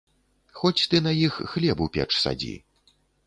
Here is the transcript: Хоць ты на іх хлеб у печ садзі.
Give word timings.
Хоць 0.59 0.85
ты 0.93 1.01
на 1.09 1.13
іх 1.25 1.37
хлеб 1.53 1.85
у 1.87 1.89
печ 1.97 2.09
садзі. 2.23 2.55